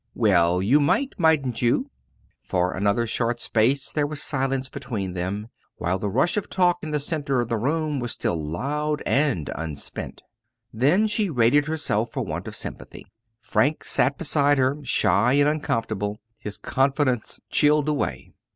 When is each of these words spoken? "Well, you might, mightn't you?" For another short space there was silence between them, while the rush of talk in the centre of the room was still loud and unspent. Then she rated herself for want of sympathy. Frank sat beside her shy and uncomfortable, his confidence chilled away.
"Well, 0.15 0.63
you 0.63 0.79
might, 0.79 1.13
mightn't 1.19 1.61
you?" 1.61 1.91
For 2.43 2.73
another 2.73 3.05
short 3.05 3.39
space 3.39 3.91
there 3.91 4.07
was 4.07 4.19
silence 4.19 4.67
between 4.67 5.13
them, 5.13 5.49
while 5.75 5.99
the 5.99 6.09
rush 6.09 6.37
of 6.37 6.49
talk 6.49 6.79
in 6.83 6.89
the 6.89 6.99
centre 6.99 7.39
of 7.39 7.49
the 7.49 7.57
room 7.59 7.99
was 7.99 8.11
still 8.11 8.35
loud 8.35 9.03
and 9.05 9.51
unspent. 9.53 10.23
Then 10.73 11.05
she 11.05 11.29
rated 11.29 11.67
herself 11.67 12.13
for 12.13 12.23
want 12.23 12.47
of 12.47 12.55
sympathy. 12.55 13.05
Frank 13.41 13.83
sat 13.83 14.17
beside 14.17 14.57
her 14.57 14.79
shy 14.81 15.33
and 15.33 15.47
uncomfortable, 15.47 16.19
his 16.39 16.57
confidence 16.57 17.39
chilled 17.51 17.87
away. 17.87 18.33